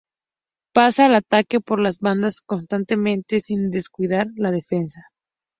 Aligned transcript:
Pasa 0.73 1.05
al 1.05 1.13
ataque 1.13 1.59
por 1.59 1.79
las 1.79 1.99
bandas 1.99 2.41
constantemente 2.41 3.39
sin 3.39 3.69
descuidar 3.69 4.25
la 4.35 4.49
defensa. 4.49 5.11